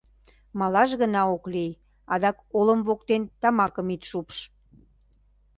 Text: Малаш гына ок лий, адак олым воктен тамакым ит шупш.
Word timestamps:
Малаш 0.59 0.89
гына 1.01 1.21
ок 1.35 1.43
лий, 1.53 1.71
адак 2.13 2.37
олым 2.59 2.79
воктен 2.87 3.23
тамакым 3.41 3.87
ит 3.95 4.01
шупш. 4.09 4.37